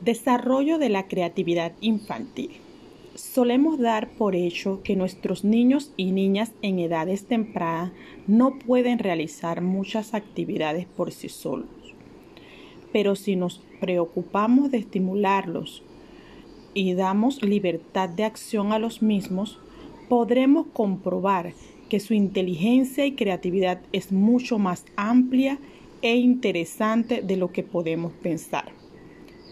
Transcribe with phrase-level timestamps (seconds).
[0.00, 2.52] Desarrollo de la creatividad infantil.
[3.16, 7.92] Solemos dar por hecho que nuestros niños y niñas en edades tempranas
[8.26, 11.68] no pueden realizar muchas actividades por sí solos.
[12.94, 15.82] Pero si nos preocupamos de estimularlos
[16.72, 19.58] y damos libertad de acción a los mismos,
[20.08, 21.52] podremos comprobar
[21.90, 25.58] que su inteligencia y creatividad es mucho más amplia
[26.00, 28.79] e interesante de lo que podemos pensar.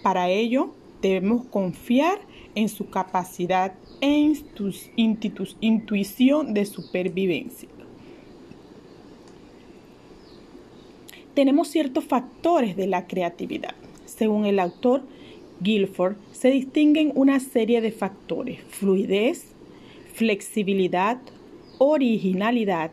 [0.02, 0.70] Para ello,
[1.02, 2.18] debemos confiar
[2.54, 4.32] en su capacidad e
[5.60, 7.68] intuición de supervivencia.
[11.34, 13.74] Tenemos ciertos factores de la creatividad.
[14.06, 15.02] Según el autor
[15.60, 19.46] Guilford, se distinguen una serie de factores, fluidez,
[20.14, 21.18] flexibilidad,
[21.78, 22.90] originalidad,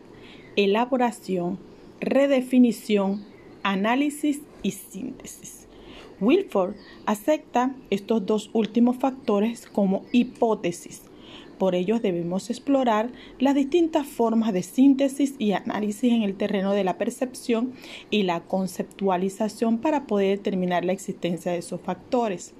[0.55, 1.57] elaboración,
[1.99, 3.23] redefinición,
[3.63, 5.64] análisis y síntesis.
[6.21, 11.03] Wilford acepta estos dos últimos factores como hipótesis.
[11.57, 16.83] Por ello debemos explorar las distintas formas de síntesis y análisis en el terreno de
[16.83, 17.73] la percepción
[18.09, 22.53] y la conceptualización para poder determinar la existencia de esos factores.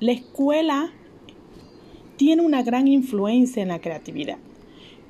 [0.00, 0.92] La escuela
[2.16, 4.38] tiene una gran influencia en la creatividad.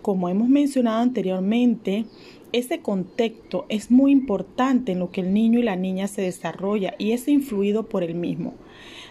[0.02, 2.06] Como hemos mencionado anteriormente,
[2.50, 6.94] ese contexto es muy importante en lo que el niño y la niña se desarrolla
[6.98, 8.54] y es influido por el mismo.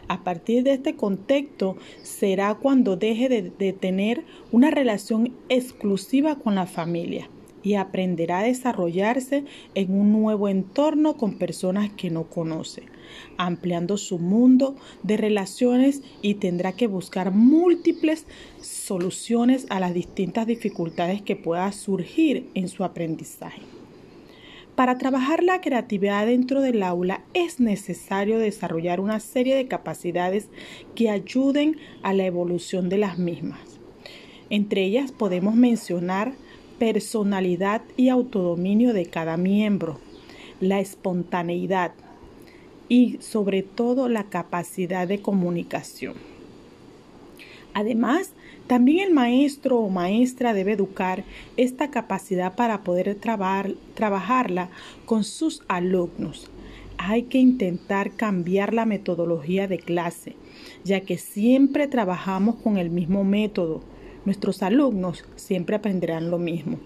[0.10, 6.56] A partir de este contexto será cuando deje de, de tener una relación exclusiva con
[6.56, 7.30] la familia
[7.64, 9.46] y aprenderá a desarrollarse
[9.76, 12.84] en un nuevo entorno con personas que no conoce,
[13.38, 18.26] ampliando su mundo de relaciones y tendrá que buscar múltiples
[18.62, 23.62] soluciones a las distintas dificultades que puedan surgir en su aprendizaje.
[24.76, 30.50] Para trabajar la creatividad dentro del aula es necesario desarrollar una serie de capacidades
[30.96, 33.60] que ayuden a la evolución de las mismas.
[34.50, 36.34] Entre ellas podemos mencionar
[36.82, 40.00] personalidad y autodominio de cada miembro,
[40.60, 41.92] la espontaneidad
[42.90, 46.16] y sobre todo la capacidad de comunicación.
[47.76, 48.34] Además,
[48.66, 51.24] también el maestro o maestra debe educar
[51.56, 53.16] esta capacidad para poder
[53.94, 54.72] trabajarla
[55.06, 56.50] con sus alumnos.
[56.98, 60.36] Hay que intentar cambiar la metodología de clase,
[60.84, 63.84] ya que siempre trabajamos con el mismo método
[64.26, 66.78] nuestros alumnos siempre aprenderán lo mismo.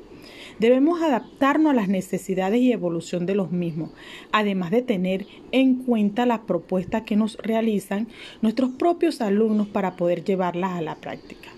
[0.59, 3.91] Debemos adaptarnos a las necesidades y evolución de los mismos,
[4.31, 8.07] además de tener en cuenta las propuestas que nos realizan
[8.41, 11.49] nuestros propios alumnos para poder llevarlas a la práctica.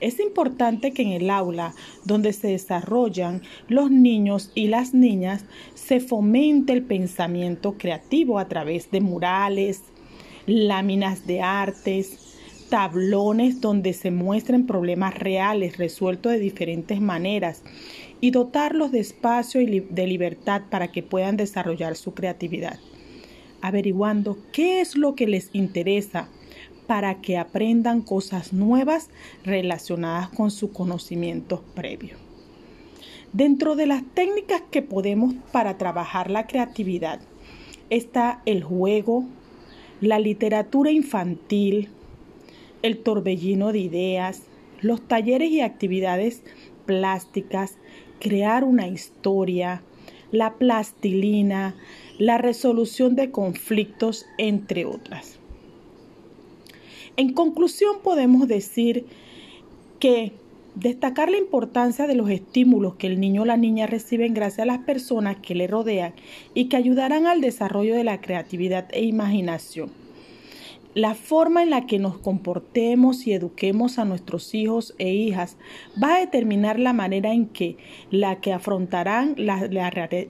[0.00, 1.74] Es importante que en el aula
[2.04, 5.44] donde se desarrollan los niños y las niñas
[5.74, 9.82] se fomente el pensamiento creativo a través de murales,
[10.46, 12.31] láminas de artes,
[12.72, 17.62] tablones donde se muestren problemas reales resueltos de diferentes maneras
[18.22, 22.80] y dotarlos de espacio y de libertad para que puedan desarrollar su creatividad,
[23.60, 26.30] averiguando qué es lo que les interesa
[26.86, 29.10] para que aprendan cosas nuevas
[29.44, 32.18] relacionadas con sus conocimientos previos.
[33.34, 37.20] Dentro de las técnicas que podemos para trabajar la creatividad
[37.90, 39.26] está el juego,
[40.00, 41.90] la literatura infantil,
[42.82, 44.42] el torbellino de ideas,
[44.80, 46.42] los talleres y actividades
[46.86, 47.78] plásticas,
[48.20, 49.82] crear una historia,
[50.30, 51.74] la plastilina,
[52.18, 55.38] la resolución de conflictos, entre otras.
[57.16, 59.06] En conclusión, podemos decir
[59.98, 60.32] que
[60.74, 64.66] destacar la importancia de los estímulos que el niño o la niña reciben gracias a
[64.66, 66.14] las personas que le rodean
[66.54, 70.01] y que ayudarán al desarrollo de la creatividad e imaginación
[70.94, 75.56] la forma en la que nos comportemos y eduquemos a nuestros hijos e hijas
[76.02, 77.76] va a determinar la manera en que
[78.10, 79.68] la que afrontarán la,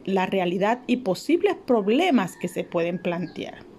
[0.05, 3.72] la realidad y posibles problemas que se pueden plantear.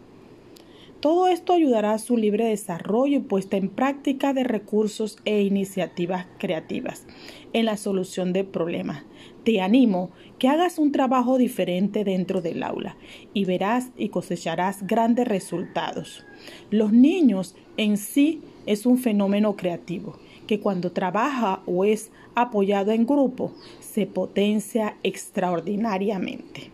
[1.04, 6.28] Todo esto ayudará a su libre desarrollo y puesta en práctica de recursos e iniciativas
[6.38, 7.06] creativas
[7.52, 9.04] en la solución de problemas.
[9.44, 12.96] Te animo que hagas un trabajo diferente dentro del aula
[13.34, 16.24] y verás y cosecharás grandes resultados.
[16.72, 20.18] Los niños en sí es un fenómeno creativo
[20.48, 23.52] que cuando trabaja o es apoyado en grupo
[23.82, 26.73] se potencia extraordinariamente.